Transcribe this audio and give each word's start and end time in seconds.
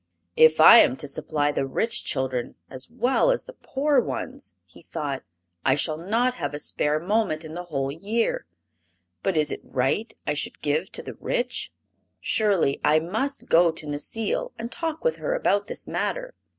"If 0.35 0.59
I 0.59 0.79
am 0.79 0.95
to 0.95 1.07
supply 1.07 1.51
the 1.51 1.67
rich 1.67 2.03
children 2.03 2.55
as 2.71 2.89
well 2.89 3.29
as 3.29 3.43
the 3.45 3.53
poor 3.53 3.99
ones," 3.99 4.55
he 4.65 4.81
thought, 4.81 5.21
"I 5.63 5.75
shall 5.75 5.99
not 5.99 6.33
have 6.33 6.55
a 6.55 6.59
spare 6.59 6.99
moment 6.99 7.43
in 7.45 7.53
the 7.53 7.65
whole 7.65 7.91
year! 7.91 8.47
But 9.21 9.37
is 9.37 9.51
it 9.51 9.61
right 9.63 10.11
I 10.25 10.33
should 10.33 10.63
give 10.63 10.91
to 10.93 11.03
the 11.03 11.13
rich? 11.13 11.71
Surely 12.19 12.81
I 12.83 12.97
must 12.97 13.47
go 13.47 13.69
to 13.69 13.85
Necile 13.85 14.53
and 14.57 14.71
talk 14.71 15.03
with 15.03 15.17
her 15.17 15.35
about 15.35 15.67
this 15.67 15.85
matter." 15.87 16.33